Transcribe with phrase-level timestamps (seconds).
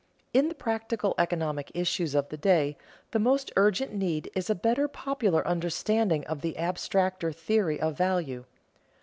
[0.33, 2.75] In the practical economic issues of the day,
[3.11, 8.45] the most urgent need is a better popular understanding of the abstracter theory of value.